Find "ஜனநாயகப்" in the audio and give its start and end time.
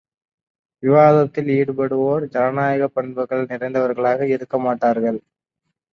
2.27-2.95